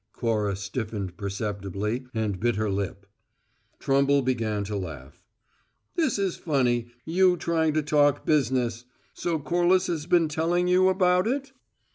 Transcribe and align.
Cora 0.13 0.55
stiffened 0.55 1.15
perceptibly 1.15 2.07
and 2.11 2.39
bit 2.39 2.55
her 2.55 2.71
lip. 2.71 3.05
Trumble 3.77 4.23
began 4.23 4.63
to 4.63 4.75
laugh. 4.75 5.21
"This 5.95 6.17
is 6.17 6.35
funny: 6.37 6.87
you 7.05 7.37
trying 7.37 7.73
to 7.75 7.83
talk 7.83 8.25
business! 8.25 8.85
So 9.13 9.37
Corliss 9.37 9.85
has 9.85 10.07
been 10.07 10.27
telling 10.27 10.67
you 10.67 10.89
about 10.89 11.27
it?" 11.27 11.51